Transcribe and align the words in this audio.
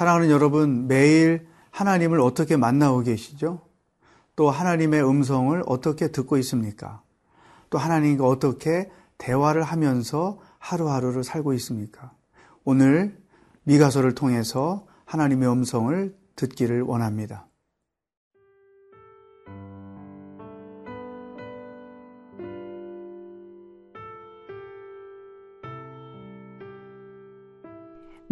사랑하는 0.00 0.30
여러분, 0.30 0.86
매일 0.88 1.46
하나님을 1.72 2.22
어떻게 2.22 2.56
만나고 2.56 3.00
계시죠? 3.00 3.60
또 4.34 4.48
하나님의 4.48 5.06
음성을 5.06 5.62
어떻게 5.66 6.08
듣고 6.08 6.38
있습니까? 6.38 7.02
또 7.68 7.76
하나님과 7.76 8.24
어떻게 8.24 8.90
대화를 9.18 9.62
하면서 9.62 10.38
하루하루를 10.58 11.22
살고 11.22 11.52
있습니까? 11.52 12.12
오늘 12.64 13.14
미가서를 13.64 14.14
통해서 14.14 14.86
하나님의 15.04 15.52
음성을 15.52 16.16
듣기를 16.34 16.80
원합니다. 16.80 17.49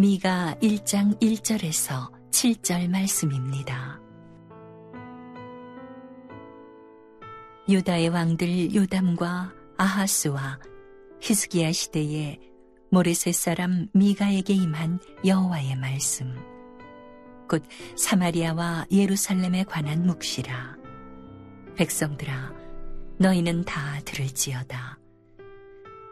미가 0.01 0.55
1장 0.63 1.21
1절에서 1.21 2.09
7절 2.31 2.89
말씀입니다. 2.89 4.01
유다의 7.69 8.11
왕들 8.11 8.77
요담과 8.77 9.53
아하스와 9.77 10.61
히스기야 11.21 11.73
시대에 11.73 12.39
모레셋 12.93 13.35
사람 13.35 13.89
미가에게 13.93 14.55
임한 14.55 15.01
여호와의 15.27 15.75
말씀. 15.75 16.33
곧 17.49 17.65
사마리아와 17.97 18.87
예루살렘에 18.93 19.65
관한 19.65 20.07
묵시라. 20.07 20.77
백성들아 21.75 22.53
너희는 23.19 23.65
다 23.65 23.99
들을지어다. 24.05 24.97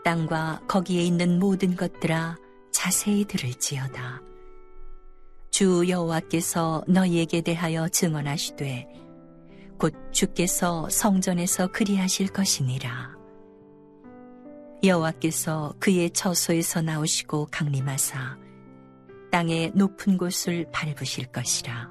땅과 0.02 0.62
거기에 0.66 1.04
있는 1.04 1.38
모든 1.38 1.76
것들아 1.76 2.36
자세히 2.76 3.24
들을지어다 3.24 4.20
주 5.50 5.88
여호와께서 5.88 6.84
너희에게 6.86 7.40
대하여 7.40 7.88
증언하시되 7.88 8.86
곧 9.78 9.94
주께서 10.12 10.86
성전에서 10.90 11.68
그리하실 11.68 12.28
것이니라 12.28 13.16
여호와께서 14.84 15.72
그의 15.80 16.10
처소에서 16.10 16.82
나오시고 16.82 17.48
강림하사 17.50 18.36
땅의 19.32 19.72
높은 19.74 20.18
곳을 20.18 20.66
밟으실 20.70 21.26
것이라. 21.32 21.90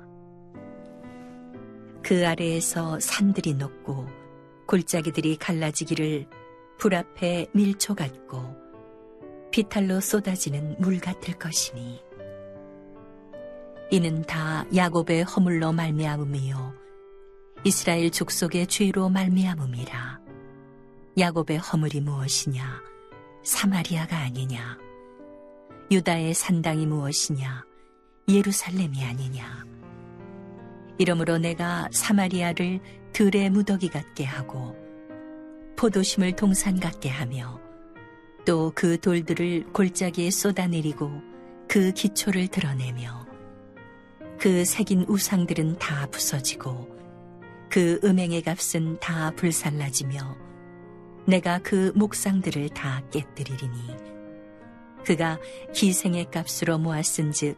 그 2.04 2.28
아래에서 2.28 3.00
산들이 3.00 3.56
높고 3.56 4.08
골짜기들이 4.68 5.38
갈라지기를 5.38 6.28
불 6.78 6.96
앞에 6.96 7.48
밀초 7.54 7.96
같고 7.96 8.65
비탈로 9.56 10.02
쏟아지는 10.02 10.76
물 10.80 11.00
같을 11.00 11.34
것이니 11.36 12.02
이는 13.90 14.22
다 14.24 14.66
야곱의 14.76 15.24
허물로 15.24 15.72
말미암음이요 15.72 16.74
이스라엘 17.64 18.12
족속의 18.12 18.68
죄로 18.68 19.08
말미암음이라. 19.08 20.20
야곱의 21.18 21.60
허물이 21.60 22.02
무엇이냐? 22.02 22.82
사마리아가 23.44 24.18
아니냐? 24.18 24.78
유다의 25.90 26.34
산당이 26.34 26.86
무엇이냐? 26.86 27.64
예루살렘이 28.28 29.06
아니냐? 29.06 29.66
이러므로 30.98 31.38
내가 31.38 31.88
사마리아를 31.94 32.82
들의 33.14 33.50
무더기 33.50 33.88
같게 33.88 34.26
하고 34.26 34.76
포도심을 35.78 36.34
동산 36.36 36.78
같게 36.78 37.08
하며 37.08 37.65
또 38.46 38.72
그 38.76 39.00
돌들을 39.00 39.74
골짜기에 39.74 40.30
쏟아내리고 40.30 41.10
그 41.68 41.92
기초를 41.92 42.48
드러내며 42.48 43.26
그 44.40 44.64
새긴 44.64 45.06
우상들은 45.08 45.80
다 45.80 46.08
부서지고 46.12 46.96
그 47.70 48.00
음행의 48.04 48.44
값은 48.44 49.00
다 49.00 49.32
불살라지며 49.32 50.38
내가 51.28 51.60
그 51.60 51.92
목상들을 51.96 52.70
다 52.70 53.02
깨뜨리리니 53.12 54.16
그가 55.04 55.40
기생의 55.74 56.30
값으로 56.30 56.78
모았은즉 56.78 57.58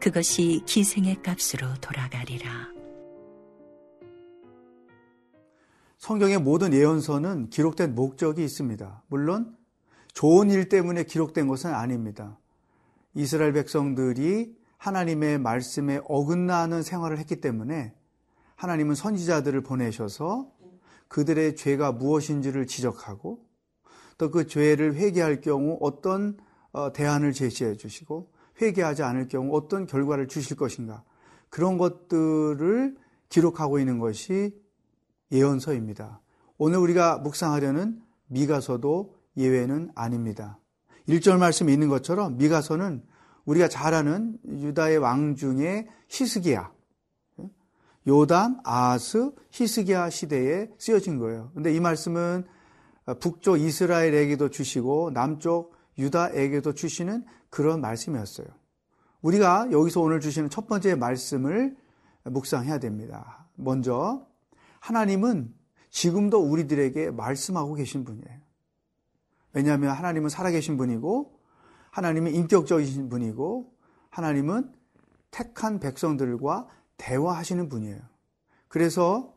그것이 0.00 0.62
기생의 0.66 1.22
값으로 1.22 1.74
돌아가리라. 1.80 2.76
성경의 5.98 6.38
모든 6.38 6.74
예언서는 6.74 7.48
기록된 7.48 7.94
목적이 7.94 8.44
있습니다. 8.44 9.02
물론 9.08 9.56
좋은 10.16 10.48
일 10.48 10.70
때문에 10.70 11.04
기록된 11.04 11.46
것은 11.46 11.74
아닙니다. 11.74 12.38
이스라엘 13.12 13.52
백성들이 13.52 14.56
하나님의 14.78 15.38
말씀에 15.38 16.00
어긋나는 16.08 16.82
생활을 16.82 17.18
했기 17.18 17.42
때문에 17.42 17.92
하나님은 18.54 18.94
선지자들을 18.94 19.60
보내셔서 19.60 20.50
그들의 21.08 21.54
죄가 21.56 21.92
무엇인지를 21.92 22.66
지적하고 22.66 23.44
또 24.16 24.30
그 24.30 24.46
죄를 24.46 24.94
회개할 24.94 25.42
경우 25.42 25.76
어떤 25.82 26.38
어, 26.72 26.94
대안을 26.94 27.34
제시해 27.34 27.76
주시고 27.76 28.30
회개하지 28.62 29.02
않을 29.02 29.28
경우 29.28 29.54
어떤 29.54 29.86
결과를 29.86 30.28
주실 30.28 30.56
것인가 30.56 31.04
그런 31.50 31.76
것들을 31.76 32.96
기록하고 33.28 33.78
있는 33.78 33.98
것이 33.98 34.58
예언서입니다. 35.30 36.22
오늘 36.56 36.78
우리가 36.78 37.18
묵상하려는 37.18 38.00
미가서도 38.28 39.15
예외는 39.36 39.90
아닙니다. 39.94 40.58
1절 41.08 41.38
말씀에 41.38 41.72
있는 41.72 41.88
것처럼 41.88 42.36
미가서는 42.36 43.02
우리가 43.44 43.68
잘 43.68 43.94
아는 43.94 44.38
유다의 44.46 44.98
왕 44.98 45.36
중에 45.36 45.86
히스기야, 46.08 46.72
요담, 48.08 48.60
아스, 48.64 49.32
히스기야 49.50 50.10
시대에 50.10 50.68
쓰여진 50.78 51.18
거예요. 51.18 51.50
근데 51.54 51.74
이 51.74 51.80
말씀은 51.80 52.44
북쪽 53.20 53.60
이스라엘에게도 53.60 54.50
주시고 54.50 55.10
남쪽 55.12 55.74
유다에게도 55.98 56.74
주시는 56.74 57.24
그런 57.50 57.80
말씀이었어요. 57.80 58.46
우리가 59.22 59.68
여기서 59.72 60.00
오늘 60.00 60.20
주시는 60.20 60.50
첫 60.50 60.66
번째 60.66 60.94
말씀을 60.94 61.76
묵상해야 62.24 62.78
됩니다. 62.78 63.48
먼저 63.54 64.26
하나님은 64.80 65.54
지금도 65.90 66.38
우리들에게 66.38 67.10
말씀하고 67.12 67.74
계신 67.74 68.04
분이에요. 68.04 68.45
왜냐하면 69.56 69.92
하나님은 69.92 70.28
살아계신 70.28 70.76
분이고 70.76 71.40
하나님은 71.90 72.34
인격적이신 72.34 73.08
분이고 73.08 73.72
하나님은 74.10 74.70
택한 75.30 75.80
백성들과 75.80 76.68
대화하시는 76.98 77.70
분이에요. 77.70 77.98
그래서 78.68 79.32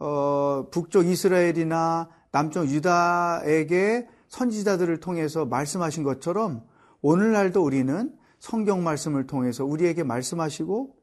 어, 0.00 0.66
북쪽 0.72 1.06
이스라엘이나 1.06 2.10
남쪽 2.32 2.68
유다에게 2.68 4.08
선지자들을 4.26 4.98
통해서 4.98 5.46
말씀하신 5.46 6.02
것처럼 6.02 6.66
오늘날도 7.00 7.62
우리는 7.62 8.18
성경 8.40 8.82
말씀을 8.82 9.28
통해서 9.28 9.64
우리에게 9.64 10.02
말씀하시고 10.02 10.96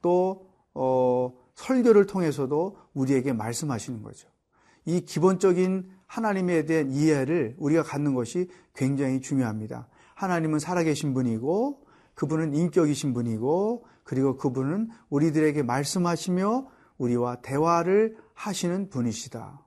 또 0.00 0.48
어, 0.72 1.34
설교를 1.54 2.06
통해서도 2.06 2.78
우리에게 2.94 3.34
말씀하시는 3.34 4.02
거죠. 4.02 4.26
이 4.86 5.02
기본적인 5.02 5.99
하나님에 6.10 6.66
대한 6.66 6.90
이해를 6.90 7.54
우리가 7.56 7.84
갖는 7.84 8.14
것이 8.14 8.48
굉장히 8.74 9.20
중요합니다. 9.20 9.86
하나님은 10.16 10.58
살아계신 10.58 11.14
분이고 11.14 11.86
그분은 12.14 12.52
인격이신 12.52 13.14
분이고 13.14 13.84
그리고 14.02 14.36
그분은 14.36 14.88
우리들에게 15.08 15.62
말씀하시며 15.62 16.66
우리와 16.98 17.36
대화를 17.42 18.16
하시는 18.34 18.90
분이시다. 18.90 19.64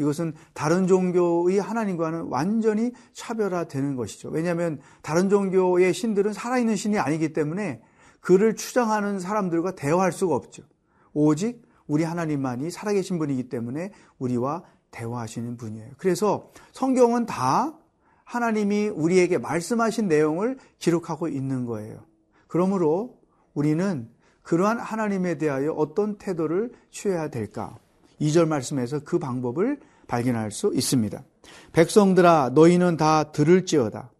이것은 0.00 0.34
다른 0.52 0.88
종교의 0.88 1.60
하나님과는 1.60 2.22
완전히 2.22 2.90
차별화되는 3.12 3.94
것이죠. 3.94 4.30
왜냐하면 4.30 4.80
다른 5.00 5.28
종교의 5.28 5.94
신들은 5.94 6.32
살아있는 6.32 6.74
신이 6.74 6.98
아니기 6.98 7.32
때문에 7.32 7.80
그를 8.20 8.56
추장하는 8.56 9.20
사람들과 9.20 9.76
대화할 9.76 10.10
수가 10.10 10.34
없죠. 10.34 10.64
오직 11.12 11.62
우리 11.86 12.02
하나님만이 12.02 12.72
살아계신 12.72 13.18
분이기 13.18 13.48
때문에 13.48 13.92
우리와 14.18 14.64
대화하시는 14.94 15.56
분이에요. 15.56 15.90
그래서 15.98 16.50
성경은 16.72 17.26
다 17.26 17.74
하나님이 18.24 18.88
우리에게 18.88 19.38
말씀하신 19.38 20.08
내용을 20.08 20.56
기록하고 20.78 21.28
있는 21.28 21.66
거예요. 21.66 22.04
그러므로 22.46 23.18
우리는 23.52 24.08
그러한 24.42 24.78
하나님에 24.78 25.38
대하여 25.38 25.72
어떤 25.72 26.16
태도를 26.18 26.72
취해야 26.90 27.28
될까? 27.28 27.76
2절 28.20 28.46
말씀에서 28.46 29.00
그 29.00 29.18
방법을 29.18 29.80
발견할 30.06 30.50
수 30.52 30.72
있습니다. 30.74 31.22
백성들아 31.72 32.52
너희는 32.54 32.96
다 32.96 33.32
들을지어다. 33.32 34.10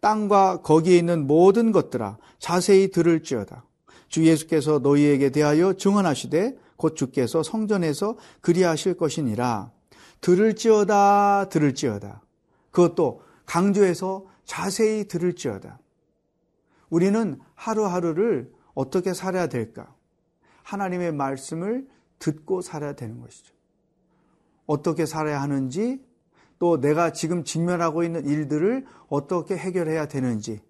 땅과 0.00 0.62
거기에 0.62 0.98
있는 0.98 1.26
모든 1.26 1.72
것들아 1.72 2.18
자세히 2.38 2.90
들을지어다. 2.90 3.64
주 4.08 4.24
예수께서 4.24 4.78
너희에게 4.78 5.30
대하여 5.30 5.72
증언하시되 5.74 6.56
곧 6.76 6.94
주께서 6.96 7.42
성전에서 7.42 8.16
그리하실 8.40 8.96
것이니라. 8.96 9.72
들을지어다 10.20 11.48
들을지어다. 11.48 12.22
그것도 12.70 13.22
강조해서 13.46 14.26
자세히 14.44 15.06
들을지어다. 15.08 15.78
우리는 16.90 17.38
하루하루를 17.54 18.50
어떻게 18.74 19.14
살아야 19.14 19.48
될까? 19.48 19.94
하나님의 20.62 21.12
말씀을 21.12 21.86
듣고 22.18 22.60
살아야 22.62 22.94
되는 22.94 23.20
것이죠. 23.20 23.52
어떻게 24.66 25.06
살아야 25.06 25.40
하는지, 25.40 26.04
또 26.58 26.80
내가 26.80 27.12
지금 27.12 27.44
직면하고 27.44 28.02
있는 28.02 28.26
일들을 28.26 28.84
어떻게 29.08 29.56
해결해야 29.56 30.08
되는지, 30.08 30.60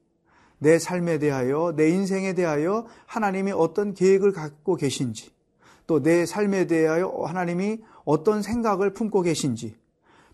내 0.58 0.78
삶에 0.78 1.18
대하여, 1.18 1.74
내 1.76 1.88
인생에 1.88 2.34
대하여 2.34 2.86
하나님이 3.06 3.52
어떤 3.52 3.94
계획을 3.94 4.32
갖고 4.32 4.76
계신지, 4.76 5.30
또 5.86 6.00
내 6.00 6.26
삶에 6.26 6.66
대하여 6.66 7.08
하나님이 7.26 7.82
어떤 8.08 8.42
생각을 8.42 8.94
품고 8.94 9.22
계신지, 9.22 9.76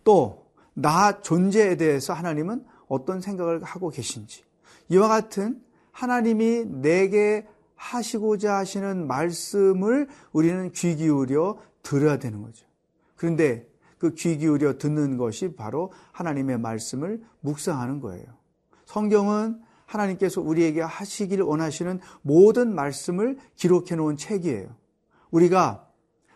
또 0.04 0.44
나 0.74 1.20
존재에 1.20 1.76
대해서 1.76 2.12
하나님은 2.12 2.64
어떤 2.88 3.20
생각을 3.20 3.62
하고 3.62 3.90
계신지, 3.90 4.42
이와 4.88 5.08
같은 5.08 5.62
하나님이 5.92 6.64
내게 6.66 7.46
하시고자 7.76 8.56
하시는 8.56 9.06
말씀을 9.06 10.08
우리는 10.32 10.72
귀 10.72 10.96
기울여 10.96 11.58
들어야 11.82 12.18
되는 12.18 12.42
거죠. 12.42 12.66
그런데 13.16 13.68
그 13.98 14.14
귀 14.14 14.36
기울여 14.36 14.76
듣는 14.78 15.16
것이 15.16 15.54
바로 15.54 15.92
하나님의 16.12 16.58
말씀을 16.58 17.22
묵상하는 17.40 18.00
거예요. 18.00 18.26
성경은 18.84 19.62
하나님께서 19.86 20.40
우리에게 20.40 20.80
하시기를 20.82 21.44
원하시는 21.44 22.00
모든 22.22 22.74
말씀을 22.74 23.38
기록해 23.54 23.94
놓은 23.94 24.16
책이에요. 24.16 24.68
우리가 25.30 25.83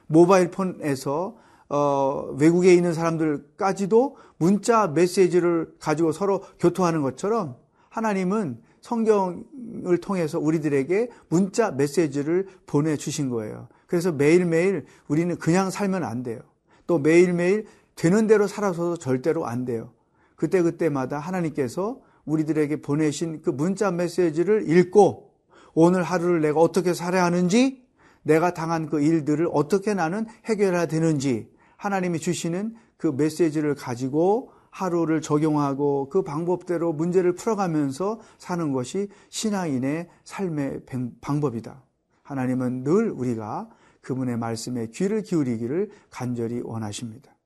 모바일 0.09 0.51
폰에서 0.51 1.37
어, 1.69 2.35
외국에 2.39 2.75
있는 2.75 2.95
사람들까지도 2.95 4.17
문자 4.39 4.89
메시지를 4.89 5.75
가지고 5.79 6.13
서로 6.13 6.43
교통하는 6.59 7.03
것처럼 7.03 7.57
하나님은 7.91 8.61
성경을 8.81 9.99
통해서 10.01 10.39
우리들에게 10.39 11.11
문자 11.29 11.71
메시지를 11.71 12.49
보내주신 12.67 13.29
거예요. 13.29 13.69
그래서 13.87 14.13
매일매일 14.13 14.87
우리는 15.09 15.37
그냥 15.37 15.71
살면 15.71 16.05
안 16.05 16.23
돼요. 16.23 16.41
또 16.87 16.99
매일매일 16.99 17.67
되는 17.97 18.27
대로 18.27 18.47
살아서도 18.47 18.97
절대로 18.97 19.47
안 19.47 19.65
돼요. 19.65 19.93
그때그때마다 20.37 21.19
하나님께서 21.19 22.01
우리들에게 22.25 22.81
보내신 22.81 23.43
그 23.43 23.51
문자 23.51 23.91
메시지를 23.91 24.71
읽고 24.71 25.33
오늘 25.75 26.03
하루를 26.03 26.41
내가 26.41 26.61
어떻게 26.61 26.95
살아야 26.95 27.25
하는지 27.25 27.88
내가 28.23 28.55
당한 28.55 28.87
그 28.87 29.01
일들을 29.01 29.49
어떻게 29.53 29.95
나는 29.95 30.27
해결해야 30.45 30.87
되는지 30.87 31.51
하나님이 31.77 32.19
주시는 32.19 32.75
그 32.97 33.07
메시지를 33.07 33.75
가지고 33.75 34.53
하루를 34.71 35.21
적용하고 35.23 36.09
그 36.09 36.23
방법대로 36.23 36.93
문제를 36.93 37.35
풀어가면서 37.35 38.21
사는 38.39 38.73
것이 38.73 39.09
신앙인의 39.31 40.09
삶의 40.25 40.83
방법이다. 41.21 41.83
하나님은 42.23 42.85
늘 42.85 43.11
우리가 43.11 43.69
그분의 44.03 44.37
말씀에 44.39 44.89
귀를 44.89 45.23
기울이기를 45.23 45.91
간절히 46.11 46.61
원하십니다. 46.63 47.38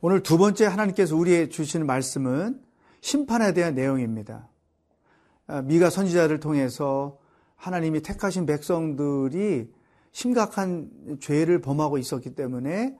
오늘 0.00 0.22
두 0.22 0.38
번째 0.38 0.66
하나님께서 0.66 1.16
우리에 1.16 1.48
주시는 1.48 1.84
말씀은 1.84 2.60
심판에 3.00 3.52
대한 3.52 3.74
내용입니다. 3.74 4.48
아, 5.48 5.62
미가 5.62 5.90
선지자를 5.90 6.38
통해서 6.38 7.18
하나님이 7.56 8.02
택하신 8.02 8.46
백성들이 8.46 9.68
심각한 10.12 10.88
죄를 11.18 11.60
범하고 11.60 11.98
있었기 11.98 12.36
때문에 12.36 12.96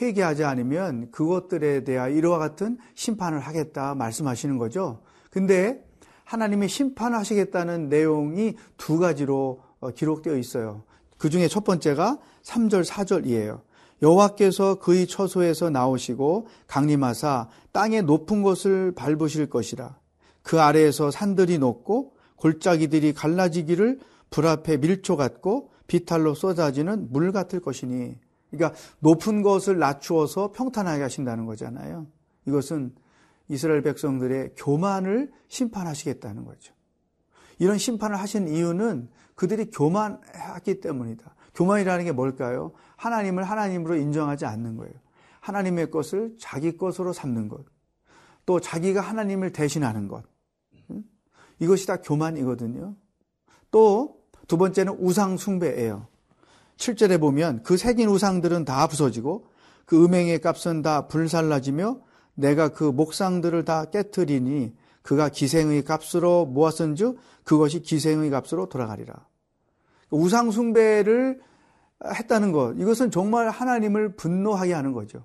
회개하지 0.00 0.44
않으면 0.44 1.10
그것들에 1.10 1.84
대한 1.84 2.16
이와 2.16 2.38
같은 2.38 2.78
심판을 2.94 3.40
하겠다 3.40 3.94
말씀하시는 3.94 4.56
거죠. 4.56 5.02
근데 5.30 5.84
하나님이 6.24 6.68
심판하시겠다는 6.68 7.90
내용이 7.90 8.54
두 8.78 8.98
가지로 8.98 9.60
어, 9.80 9.90
기록되어 9.90 10.38
있어요. 10.38 10.84
그 11.18 11.28
중에 11.28 11.48
첫 11.48 11.64
번째가 11.64 12.18
3절, 12.44 12.86
4절이에요. 12.86 13.60
여호와께서 14.02 14.76
그의 14.76 15.06
처소에서 15.06 15.70
나오시고 15.70 16.46
강림하사 16.66 17.48
땅의 17.72 18.02
높은 18.02 18.42
곳을 18.42 18.92
밟으실 18.92 19.50
것이라. 19.50 19.98
그 20.42 20.60
아래에서 20.60 21.10
산들이 21.10 21.58
높고 21.58 22.14
골짜기들이 22.36 23.12
갈라지기를 23.12 24.00
불 24.30 24.46
앞에 24.46 24.78
밀초 24.78 25.16
같고 25.16 25.70
비탈로 25.86 26.34
쏟아지는 26.34 27.08
물 27.10 27.32
같을 27.32 27.60
것이니. 27.60 28.16
그러니까 28.50 28.78
높은 29.00 29.42
것을 29.42 29.78
낮추어서 29.78 30.52
평탄하게 30.52 31.02
하신다는 31.02 31.46
거잖아요. 31.46 32.06
이것은 32.46 32.94
이스라엘 33.48 33.82
백성들의 33.82 34.52
교만을 34.56 35.30
심판하시겠다는 35.48 36.44
거죠. 36.44 36.72
이런 37.58 37.76
심판을 37.76 38.18
하신 38.18 38.48
이유는 38.48 39.08
그들이 39.34 39.70
교만했기 39.70 40.80
때문이다. 40.80 41.34
교만이라는 41.54 42.04
게 42.04 42.12
뭘까요? 42.12 42.72
하나님을 42.96 43.44
하나님으로 43.44 43.96
인정하지 43.96 44.46
않는 44.46 44.76
거예요. 44.76 44.94
하나님의 45.40 45.90
것을 45.90 46.36
자기 46.38 46.76
것으로 46.76 47.12
삼는 47.12 47.48
것. 47.48 47.64
또 48.46 48.60
자기가 48.60 49.00
하나님을 49.00 49.52
대신하는 49.52 50.08
것. 50.08 50.24
이것이 51.58 51.86
다 51.86 51.96
교만이거든요. 51.96 52.94
또 53.70 54.20
두 54.50 54.58
번째는 54.58 54.96
우상 54.98 55.36
숭배예요. 55.36 56.08
7절에 56.76 57.20
보면 57.20 57.62
그 57.62 57.76
새긴 57.76 58.08
우상들은 58.08 58.64
다 58.64 58.88
부서지고 58.88 59.46
그 59.86 60.04
음행의 60.04 60.40
값은 60.40 60.82
다 60.82 61.06
불살라지며 61.06 62.00
내가 62.34 62.70
그 62.70 62.82
목상들을 62.82 63.64
다 63.64 63.84
깨뜨리니 63.84 64.74
그가 65.02 65.28
기생의 65.28 65.84
값으로 65.84 66.46
모았은즉 66.46 67.16
그것이 67.44 67.82
기생의 67.82 68.28
값으로 68.30 68.68
돌아가리라. 68.68 69.24
우상 70.10 70.50
숭배를 70.50 71.40
했다는 72.04 72.52
것, 72.52 72.74
이것은 72.78 73.10
정말 73.10 73.48
하나님을 73.48 74.16
분노하게 74.16 74.72
하는 74.72 74.92
거죠. 74.92 75.24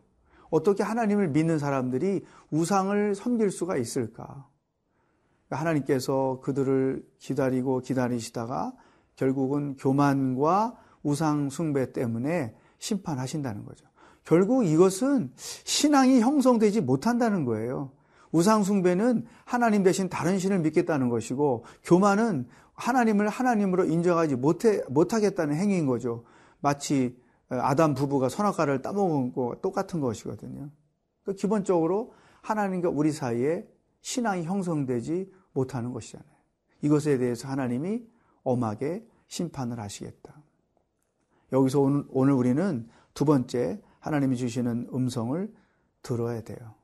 어떻게 0.49 0.83
하나님을 0.83 1.29
믿는 1.29 1.59
사람들이 1.59 2.23
우상을 2.51 3.15
섬길 3.15 3.51
수가 3.51 3.77
있을까? 3.77 4.47
하나님께서 5.49 6.39
그들을 6.43 7.05
기다리고 7.19 7.79
기다리시다가 7.79 8.73
결국은 9.15 9.75
교만과 9.77 10.75
우상 11.03 11.49
숭배 11.49 11.91
때문에 11.93 12.55
심판하신다는 12.79 13.63
거죠. 13.63 13.85
결국 14.23 14.65
이것은 14.65 15.31
신앙이 15.35 16.19
형성되지 16.19 16.81
못한다는 16.81 17.45
거예요. 17.45 17.91
우상 18.31 18.63
숭배는 18.63 19.25
하나님 19.45 19.83
대신 19.83 20.09
다른 20.09 20.39
신을 20.39 20.59
믿겠다는 20.59 21.09
것이고 21.09 21.63
교만은 21.83 22.47
하나님을 22.75 23.29
하나님으로 23.29 23.85
인정하지 23.85 24.35
못해 24.35 24.81
못하겠다는 24.89 25.55
행위인 25.55 25.85
거죠. 25.85 26.23
마치 26.59 27.17
아담 27.49 27.93
부부가 27.93 28.29
선악과를 28.29 28.81
따먹은 28.81 29.33
거 29.33 29.57
똑같은 29.61 29.99
것이거든요. 29.99 30.69
그 31.23 31.33
기본적으로 31.33 32.13
하나님과 32.41 32.89
우리 32.89 33.11
사이에 33.11 33.67
신앙이 34.01 34.43
형성되지 34.43 35.31
못하는 35.53 35.93
것이잖아요. 35.93 36.29
이것에 36.81 37.17
대해서 37.17 37.47
하나님이 37.47 38.03
엄하게 38.43 39.07
심판을 39.27 39.79
하시겠다. 39.79 40.35
여기서 41.51 41.79
오늘 41.79 42.33
우리는 42.33 42.87
두 43.13 43.25
번째 43.25 43.81
하나님이 43.99 44.35
주시는 44.35 44.89
음성을 44.93 45.53
들어야 46.01 46.41
돼요. 46.41 46.75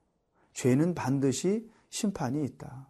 죄는 0.53 0.95
반드시 0.95 1.69
심판이 1.89 2.43
있다. 2.43 2.87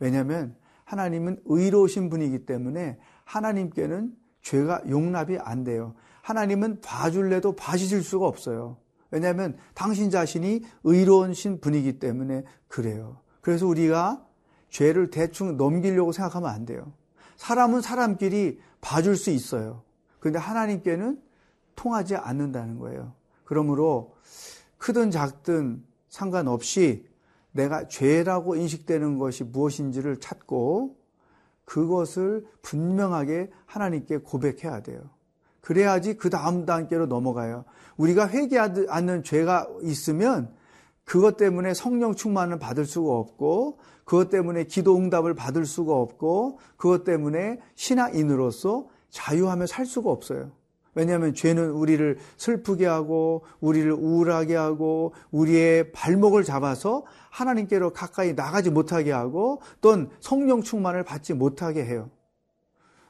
왜냐하면 0.00 0.56
하나님은 0.90 1.42
의로우신 1.44 2.10
분이기 2.10 2.46
때문에 2.46 2.98
하나님께는 3.24 4.12
죄가 4.42 4.82
용납이 4.88 5.38
안 5.38 5.62
돼요. 5.62 5.94
하나님은 6.22 6.80
봐줄래도 6.80 7.54
봐주실 7.54 8.02
수가 8.02 8.26
없어요. 8.26 8.76
왜냐하면 9.12 9.56
당신 9.74 10.10
자신이 10.10 10.64
의로우신 10.82 11.60
분이기 11.60 12.00
때문에 12.00 12.42
그래요. 12.66 13.20
그래서 13.40 13.68
우리가 13.68 14.26
죄를 14.70 15.10
대충 15.10 15.56
넘기려고 15.56 16.10
생각하면 16.10 16.50
안 16.50 16.66
돼요. 16.66 16.92
사람은 17.36 17.82
사람끼리 17.82 18.60
봐줄 18.80 19.16
수 19.16 19.30
있어요. 19.30 19.84
그런데 20.18 20.40
하나님께는 20.40 21.22
통하지 21.76 22.16
않는다는 22.16 22.78
거예요. 22.80 23.14
그러므로 23.44 24.16
크든 24.78 25.12
작든 25.12 25.84
상관없이 26.08 27.08
내가 27.52 27.88
죄라고 27.88 28.56
인식되는 28.56 29.18
것이 29.18 29.44
무엇인지를 29.44 30.20
찾고 30.20 30.96
그것을 31.64 32.46
분명하게 32.62 33.50
하나님께 33.66 34.18
고백해야 34.18 34.82
돼요. 34.82 35.02
그래야지 35.60 36.16
그 36.16 36.30
다음 36.30 36.64
단계로 36.66 37.06
넘어가요. 37.06 37.64
우리가 37.96 38.28
회개하지 38.28 38.86
않는 38.88 39.24
죄가 39.24 39.68
있으면 39.82 40.52
그것 41.04 41.36
때문에 41.36 41.74
성령 41.74 42.14
충만을 42.14 42.58
받을 42.58 42.84
수가 42.86 43.12
없고 43.12 43.78
그것 44.04 44.30
때문에 44.30 44.64
기도 44.64 44.96
응답을 44.96 45.34
받을 45.34 45.66
수가 45.66 45.94
없고 45.94 46.58
그것 46.76 47.04
때문에 47.04 47.60
신앙인으로서 47.74 48.88
자유하며 49.10 49.66
살 49.66 49.86
수가 49.86 50.10
없어요. 50.10 50.52
왜냐하면 51.00 51.32
죄는 51.32 51.70
우리를 51.70 52.18
슬프게 52.36 52.84
하고 52.84 53.42
우리를 53.60 53.90
우울하게 53.90 54.54
하고 54.54 55.14
우리의 55.30 55.92
발목을 55.92 56.44
잡아서 56.44 57.06
하나님께로 57.30 57.94
가까이 57.94 58.34
나가지 58.34 58.68
못하게 58.68 59.10
하고 59.10 59.62
또는 59.80 60.10
성령 60.20 60.60
충만을 60.60 61.02
받지 61.04 61.32
못하게 61.32 61.86
해요. 61.86 62.10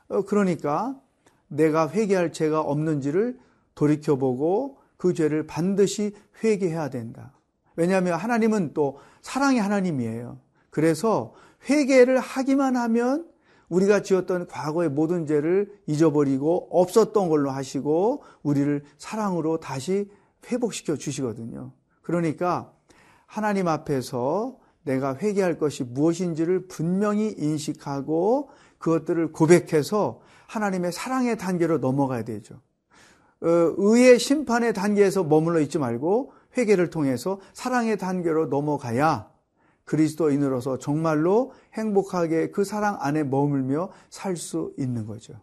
어, 0.07 0.23
그러니까 0.23 1.01
내가 1.49 1.91
회개할 1.91 2.33
죄가 2.33 2.61
없는지를 2.61 3.37
돌이켜보고 3.75 4.79
그 4.97 5.13
죄를 5.13 5.49
반드시 5.49 6.15
회개해야 6.45 6.91
된다. 6.91 7.33
왜냐하면 7.75 8.15
하나님은 8.15 8.73
또 8.73 9.01
사랑의 9.21 9.61
하나님이에요. 9.61 10.39
그래서 10.71 11.35
회개를 11.69 12.21
하기만 12.21 12.77
하면 12.77 13.27
우리가 13.71 14.03
지었던 14.03 14.49
과거의 14.49 14.91
모든 14.91 15.27
죄를 15.27 15.73
잊어버리고 15.87 16.69
없었던 16.71 17.29
걸로 17.29 17.51
하시고 17.51 18.23
우리를 18.43 18.85
사랑으로 18.99 19.59
다시 19.61 20.11
회복시켜 20.51 20.97
주시거든요. 20.97 21.73
그러니까 22.03 22.73
하나님 23.27 23.69
앞에서 23.69 24.59
내가 24.83 25.17
회개할 25.17 25.59
것이 25.59 25.85
무엇인지를 25.85 26.67
분명히 26.67 27.35
인식하고 27.39 28.51
그것들을 28.79 29.33
고백해서 29.33 30.21
하나님의 30.47 30.91
사랑의 30.91 31.39
단계로 31.39 31.79
넘어가야 31.79 32.25
되죠. 32.25 32.57
어, 33.43 33.47
의의 33.47 34.19
심판의 34.19 34.75
단계에서 34.75 35.23
머물러 35.25 35.61
있지 35.61 35.79
말고 35.79 36.33
회개를 36.59 36.91
통해서 36.91 37.41
사랑의 37.53 37.99
단계로 37.99 38.47
넘어가야 38.47 39.30
그리스도인으로서 39.91 40.79
정말로 40.79 41.53
행복하게 41.75 42.53
그 42.53 42.63
사랑 42.63 42.97
안에 43.01 43.25
머물며 43.25 43.91
살 44.09 44.37
수 44.37 44.73
있는 44.79 45.05
거죠. 45.05 45.35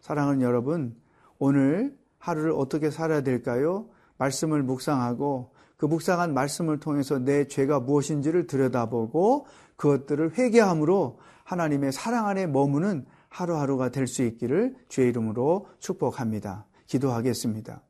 사랑하는 0.00 0.42
여러분, 0.42 0.94
오늘 1.40 1.98
하루를 2.18 2.52
어떻게 2.52 2.92
살아야 2.92 3.22
될까요? 3.22 3.88
말씀을 4.18 4.62
묵상하고 4.62 5.50
그 5.76 5.86
묵상한 5.86 6.34
말씀을 6.34 6.78
통해서 6.78 7.18
내 7.18 7.48
죄가 7.48 7.80
무엇인지를 7.80 8.46
들여다보고 8.46 9.46
그것들을 9.74 10.38
회개함으로 10.38 11.18
하나님의 11.42 11.90
사랑 11.90 12.28
안에 12.28 12.46
머무는 12.46 13.06
하루하루가 13.28 13.90
될 13.90 14.06
수 14.06 14.22
있기를 14.22 14.76
주의 14.88 15.08
이름으로 15.08 15.66
축복합니다. 15.80 16.66
기도하겠습니다. 16.86 17.82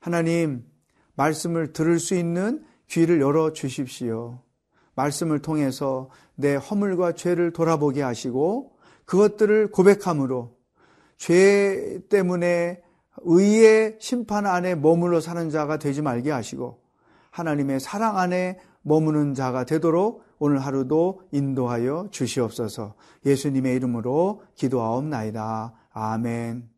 하나님, 0.00 0.64
말씀을 1.16 1.74
들을 1.74 1.98
수 1.98 2.14
있는 2.14 2.64
귀를 2.88 3.20
열어 3.20 3.52
주십시오. 3.52 4.40
말씀을 4.98 5.40
통해서 5.40 6.10
내 6.34 6.56
허물과 6.56 7.12
죄를 7.12 7.52
돌아보게 7.52 8.02
하시고 8.02 8.72
그것들을 9.04 9.70
고백함으로 9.70 10.56
죄 11.16 12.00
때문에 12.10 12.82
의의 13.22 13.96
심판 14.00 14.46
안에 14.46 14.74
머물러 14.74 15.20
사는 15.20 15.50
자가 15.50 15.78
되지 15.78 16.02
말게 16.02 16.30
하시고 16.30 16.80
하나님의 17.30 17.80
사랑 17.80 18.18
안에 18.18 18.58
머무는 18.82 19.34
자가 19.34 19.64
되도록 19.64 20.24
오늘 20.38 20.58
하루도 20.58 21.22
인도하여 21.32 22.08
주시옵소서 22.10 22.94
예수님의 23.26 23.76
이름으로 23.76 24.42
기도하옵나이다. 24.54 25.74
아멘. 25.92 26.77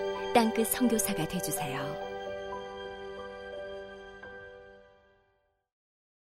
땅끝 0.33 0.67
성교사가 0.67 1.27
되주세요 1.27 2.10